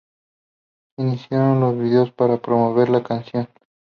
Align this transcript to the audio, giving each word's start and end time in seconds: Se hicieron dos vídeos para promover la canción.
Se 0.95 1.03
hicieron 1.05 1.59
dos 1.59 1.77
vídeos 1.77 2.11
para 2.11 2.41
promover 2.41 2.89
la 2.89 3.03
canción. 3.03 3.47